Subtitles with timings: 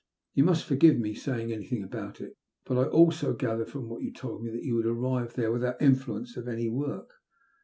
[0.33, 4.11] Yon must forgive my saying anything about it, but I also gathered from what you
[4.11, 7.09] told me that you would arrive there without influence of any sort.